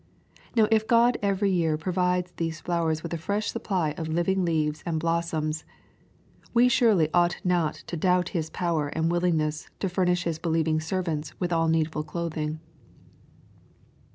Now 0.55 0.67
if 0.71 0.87
God 0.87 1.19
every 1.21 1.51
year 1.51 1.77
provides 1.77 2.31
these 2.37 2.59
flowers 2.59 3.03
with 3.03 3.13
a 3.13 3.19
fresh 3.19 3.51
supply 3.51 3.91
of 3.99 4.07
living 4.07 4.43
leaves 4.43 4.81
and 4.83 4.99
blossoms, 4.99 5.63
we 6.55 6.69
surely 6.69 7.07
ought 7.13 7.37
not 7.43 7.75
to 7.85 7.95
doubt 7.95 8.29
His 8.29 8.49
power 8.49 8.87
and 8.87 9.11
willingness 9.11 9.69
to 9.79 9.87
furnish 9.87 10.23
His 10.23 10.39
believing 10.39 10.79
servants 10.81 11.39
with 11.39 11.53
all 11.53 11.67
needful 11.67 12.01
clothing. 12.03 12.59